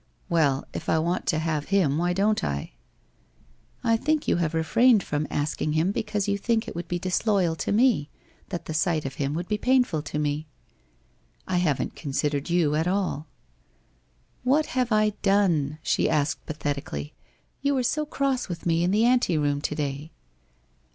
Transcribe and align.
'Well, 0.29 0.65
if 0.73 0.89
I 0.89 0.97
want 0.97 1.27
to 1.27 1.37
have 1.37 1.65
him, 1.65 1.99
why 1.99 2.11
don't 2.11 2.43
I?' 2.43 2.71
1 3.83 3.93
I 3.93 3.97
think 3.97 4.27
you 4.27 4.37
have 4.37 4.55
refrained 4.55 5.03
from 5.03 5.27
asking 5.29 5.73
him 5.73 5.91
because 5.91 6.27
you 6.27 6.39
think 6.39 6.67
it 6.67 6.73
would 6.75 6.87
be 6.87 6.97
disloyal 6.97 7.55
to 7.57 7.71
me, 7.71 8.09
that 8.49 8.65
the 8.65 8.73
sight 8.73 9.05
of 9.05 9.13
him 9.21 9.35
would 9.35 9.47
be 9.47 9.59
painful 9.59 10.01
to 10.01 10.17
me?'' 10.17 10.47
I 11.47 11.57
haven't 11.57 11.95
considered 11.95 12.49
you 12.49 12.73
at 12.73 12.87
all.' 12.87 13.27
'What 14.43 14.65
have 14.73 14.91
I 14.91 15.11
done?' 15.21 15.77
she 15.83 16.09
asked 16.09 16.47
pathetically. 16.47 17.13
'You 17.61 17.75
were 17.75 17.83
so 17.83 18.03
cross 18.03 18.49
with 18.49 18.65
me 18.65 18.83
in 18.83 18.89
the 18.89 19.05
ante 19.05 19.37
room 19.37 19.61
to 19.61 19.75
day.' 19.75 20.11